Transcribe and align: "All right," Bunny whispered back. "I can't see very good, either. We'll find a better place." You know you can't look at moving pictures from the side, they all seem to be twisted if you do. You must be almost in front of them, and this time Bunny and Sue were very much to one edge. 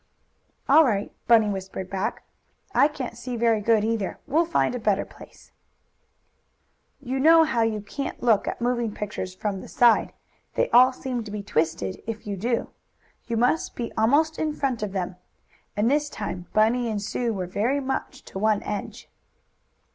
"All 0.67 0.83
right," 0.83 1.11
Bunny 1.27 1.47
whispered 1.49 1.87
back. 1.87 2.23
"I 2.73 2.87
can't 2.87 3.15
see 3.15 3.35
very 3.35 3.61
good, 3.61 3.83
either. 3.85 4.17
We'll 4.25 4.47
find 4.47 4.73
a 4.73 4.79
better 4.79 5.05
place." 5.05 5.51
You 6.99 7.19
know 7.19 7.43
you 7.61 7.81
can't 7.81 8.19
look 8.23 8.47
at 8.47 8.59
moving 8.59 8.95
pictures 8.95 9.35
from 9.35 9.61
the 9.61 9.67
side, 9.67 10.11
they 10.55 10.71
all 10.71 10.91
seem 10.91 11.23
to 11.25 11.29
be 11.29 11.43
twisted 11.43 12.01
if 12.07 12.25
you 12.25 12.35
do. 12.35 12.71
You 13.27 13.37
must 13.37 13.75
be 13.75 13.93
almost 13.95 14.39
in 14.39 14.53
front 14.55 14.81
of 14.81 14.91
them, 14.91 15.17
and 15.77 15.91
this 15.91 16.09
time 16.09 16.47
Bunny 16.51 16.89
and 16.89 16.99
Sue 16.99 17.31
were 17.31 17.45
very 17.45 17.79
much 17.79 18.23
to 18.23 18.39
one 18.39 18.63
edge. 18.63 19.07